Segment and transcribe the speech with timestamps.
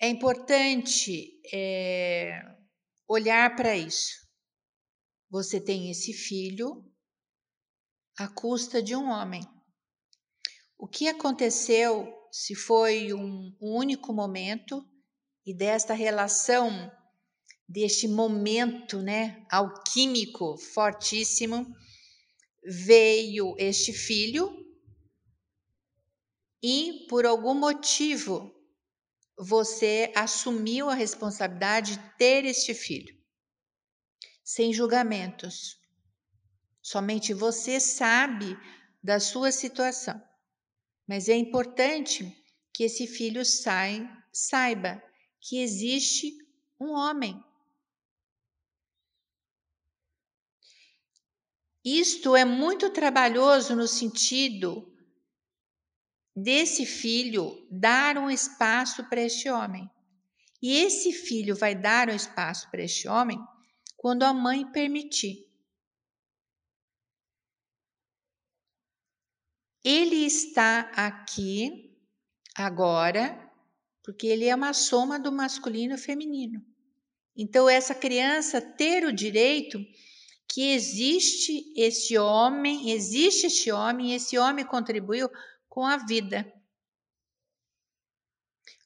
[0.00, 2.40] é importante é,
[3.08, 4.26] olhar para isso.
[5.30, 6.84] Você tem esse filho
[8.18, 9.42] à custa de um homem.
[10.78, 14.86] O que aconteceu, se foi um, um único momento,
[15.44, 16.92] e desta relação,
[17.66, 21.66] deste momento né, alquímico fortíssimo,
[22.62, 24.54] veio este filho
[26.62, 28.57] e, por algum motivo,
[29.38, 33.16] você assumiu a responsabilidade de ter este filho,
[34.42, 35.78] sem julgamentos.
[36.82, 38.58] Somente você sabe
[39.02, 40.20] da sua situação.
[41.06, 42.36] Mas é importante
[42.72, 45.02] que esse filho sai, saiba
[45.40, 46.36] que existe
[46.80, 47.42] um homem.
[51.84, 54.92] Isto é muito trabalhoso no sentido
[56.42, 59.88] desse filho dar um espaço para este homem.
[60.60, 63.38] E esse filho vai dar um espaço para este homem
[63.96, 65.46] quando a mãe permitir.
[69.84, 71.96] Ele está aqui
[72.54, 73.46] agora
[74.02, 76.64] porque ele é uma soma do masculino e feminino.
[77.36, 79.78] Então essa criança ter o direito
[80.50, 85.28] que existe esse homem, existe este homem, e esse homem contribuiu
[85.78, 86.52] com a vida.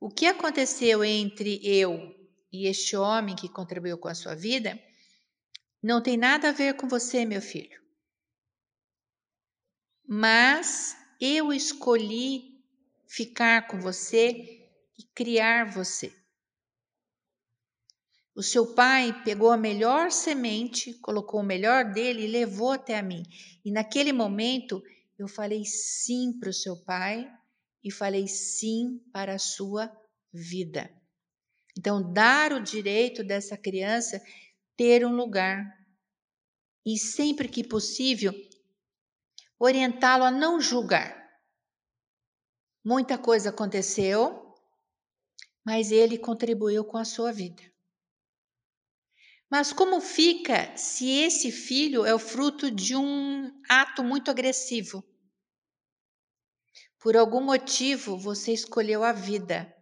[0.00, 2.12] O que aconteceu entre eu
[2.52, 4.76] e este homem que contribuiu com a sua vida
[5.80, 7.80] não tem nada a ver com você, meu filho.
[10.04, 12.60] Mas eu escolhi
[13.06, 14.68] ficar com você
[14.98, 16.12] e criar você.
[18.34, 23.02] O seu pai pegou a melhor semente, colocou o melhor dele e levou até a
[23.02, 23.22] mim.
[23.64, 24.82] E naquele momento
[25.20, 27.30] eu falei sim para o seu pai
[27.84, 29.94] e falei sim para a sua
[30.32, 30.90] vida.
[31.78, 34.18] Então, dar o direito dessa criança
[34.76, 35.62] ter um lugar
[36.86, 38.32] e sempre que possível
[39.58, 41.20] orientá-lo a não julgar.
[42.82, 44.54] Muita coisa aconteceu,
[45.62, 47.62] mas ele contribuiu com a sua vida.
[49.50, 55.04] Mas como fica se esse filho é o fruto de um ato muito agressivo?
[57.00, 59.74] Por algum motivo você escolheu a vida.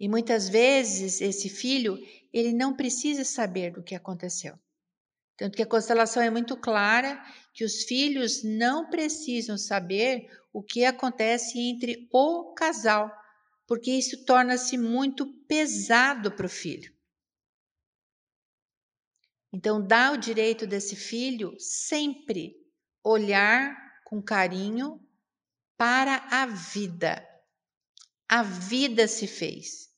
[0.00, 1.98] E muitas vezes esse filho,
[2.32, 4.58] ele não precisa saber do que aconteceu.
[5.36, 7.22] Tanto que a constelação é muito clara
[7.52, 13.10] que os filhos não precisam saber o que acontece entre o casal,
[13.66, 16.94] porque isso torna-se muito pesado para o filho.
[19.52, 22.54] Então, dá o direito desse filho sempre
[23.04, 25.00] olhar com carinho
[25.76, 27.28] para a vida.
[28.28, 29.90] A vida se fez.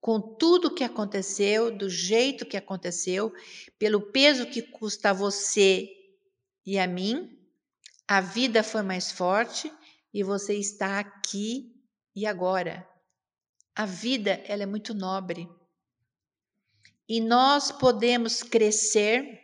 [0.00, 3.32] Com tudo que aconteceu, do jeito que aconteceu,
[3.78, 5.88] pelo peso que custa a você
[6.66, 7.38] e a mim,
[8.08, 9.72] a vida foi mais forte
[10.12, 11.72] e você está aqui
[12.16, 12.84] e agora.
[13.76, 15.48] A vida, ela é muito nobre.
[17.08, 19.40] E nós podemos crescer,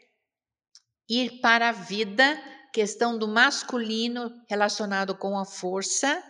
[1.08, 6.22] ir para a vida questão do masculino relacionado com a força,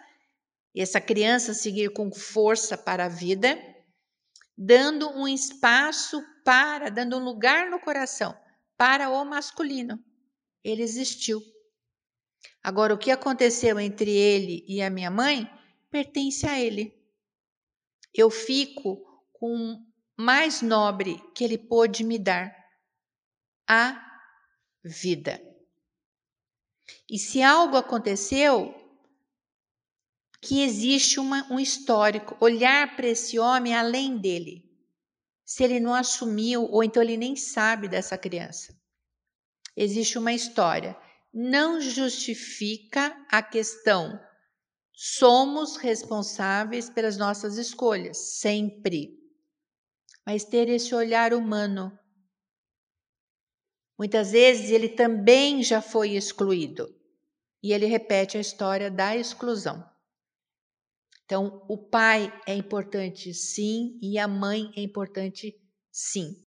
[0.76, 3.58] essa criança seguir com força para a vida,
[4.56, 8.32] dando um espaço para, dando um lugar no coração
[8.76, 9.98] para o masculino.
[10.62, 11.42] Ele existiu.
[12.62, 15.50] Agora, o que aconteceu entre ele e a minha mãe
[15.90, 16.96] pertence a ele.
[18.14, 19.86] Eu fico com o
[20.16, 22.54] mais nobre que ele pôde me dar,
[23.68, 24.00] a
[24.84, 25.55] vida.
[27.10, 28.74] E se algo aconteceu,
[30.40, 34.64] que existe uma, um histórico, olhar para esse homem além dele.
[35.44, 38.76] Se ele não assumiu, ou então ele nem sabe dessa criança.
[39.76, 40.96] Existe uma história.
[41.32, 44.18] Não justifica a questão.
[44.92, 49.18] Somos responsáveis pelas nossas escolhas, sempre.
[50.24, 51.96] Mas ter esse olhar humano
[53.98, 56.94] Muitas vezes ele também já foi excluído.
[57.62, 59.84] E ele repete a história da exclusão.
[61.24, 65.60] Então, o pai é importante sim e a mãe é importante
[65.90, 66.36] sim.